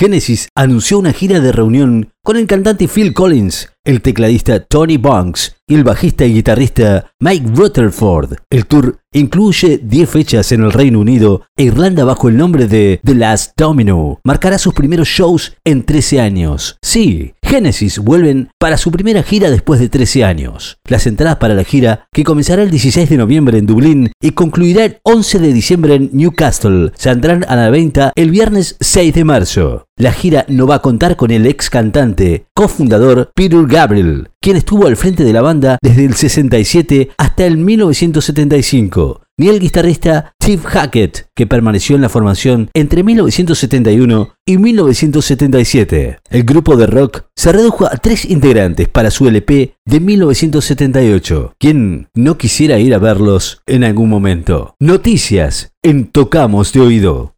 Genesis 0.00 0.48
anunció 0.54 0.98
una 0.98 1.12
gira 1.12 1.40
de 1.40 1.52
reunión 1.52 2.14
con 2.22 2.36
el 2.36 2.46
cantante 2.46 2.86
Phil 2.86 3.14
Collins, 3.14 3.70
el 3.84 4.02
tecladista 4.02 4.60
Tony 4.60 4.98
Banks 4.98 5.56
y 5.66 5.74
el 5.74 5.84
bajista 5.84 6.24
y 6.26 6.34
guitarrista 6.34 7.12
Mike 7.20 7.50
Rutherford. 7.54 8.34
El 8.50 8.66
tour 8.66 8.98
incluye 9.12 9.78
10 9.82 10.10
fechas 10.10 10.52
en 10.52 10.62
el 10.62 10.72
Reino 10.72 11.00
Unido 11.00 11.46
e 11.56 11.64
Irlanda 11.64 12.04
bajo 12.04 12.28
el 12.28 12.36
nombre 12.36 12.66
de 12.66 13.00
The 13.04 13.14
Last 13.14 13.52
Domino. 13.56 14.20
Marcará 14.24 14.58
sus 14.58 14.74
primeros 14.74 15.08
shows 15.08 15.56
en 15.64 15.84
13 15.84 16.20
años. 16.20 16.76
Sí, 16.82 17.34
Genesis 17.42 17.98
vuelven 17.98 18.50
para 18.58 18.76
su 18.76 18.90
primera 18.90 19.22
gira 19.22 19.50
después 19.50 19.80
de 19.80 19.88
13 19.88 20.24
años. 20.24 20.78
Las 20.86 21.06
entradas 21.06 21.36
para 21.36 21.54
la 21.54 21.64
gira, 21.64 22.06
que 22.12 22.24
comenzará 22.24 22.62
el 22.62 22.70
16 22.70 23.08
de 23.08 23.16
noviembre 23.16 23.58
en 23.58 23.66
Dublín 23.66 24.12
y 24.20 24.32
concluirá 24.32 24.84
el 24.84 24.98
11 25.02 25.38
de 25.38 25.52
diciembre 25.52 25.94
en 25.94 26.10
Newcastle, 26.12 26.92
saldrán 26.96 27.44
a 27.48 27.56
la 27.56 27.70
venta 27.70 28.12
el 28.14 28.30
viernes 28.30 28.76
6 28.80 29.14
de 29.14 29.24
marzo. 29.24 29.86
La 29.96 30.12
gira 30.12 30.46
no 30.48 30.66
va 30.66 30.76
a 30.76 30.82
contar 30.82 31.16
con 31.16 31.30
el 31.30 31.46
ex 31.46 31.68
cantante, 31.68 32.09
cofundador 32.54 33.30
Peter 33.34 33.66
Gabriel, 33.66 34.28
quien 34.40 34.56
estuvo 34.56 34.86
al 34.86 34.96
frente 34.96 35.24
de 35.24 35.32
la 35.32 35.42
banda 35.42 35.78
desde 35.82 36.04
el 36.04 36.14
67 36.14 37.10
hasta 37.16 37.46
el 37.46 37.56
1975, 37.56 39.22
ni 39.38 39.48
el 39.48 39.60
guitarrista 39.60 40.34
Steve 40.42 40.62
Hackett, 40.64 41.26
que 41.34 41.46
permaneció 41.46 41.96
en 41.96 42.02
la 42.02 42.08
formación 42.08 42.70
entre 42.74 43.02
1971 43.02 44.34
y 44.46 44.58
1977. 44.58 46.18
El 46.28 46.42
grupo 46.44 46.76
de 46.76 46.86
rock 46.86 47.24
se 47.36 47.52
redujo 47.52 47.86
a 47.86 47.96
tres 47.96 48.24
integrantes 48.24 48.88
para 48.88 49.10
su 49.10 49.28
LP 49.28 49.74
de 49.86 50.00
1978. 50.00 51.54
¿Quién 51.58 52.08
no 52.14 52.36
quisiera 52.36 52.78
ir 52.78 52.94
a 52.94 52.98
verlos 52.98 53.62
en 53.66 53.84
algún 53.84 54.08
momento? 54.08 54.74
Noticias 54.80 55.72
en 55.82 56.06
Tocamos 56.06 56.72
de 56.72 56.80
Oído. 56.80 57.34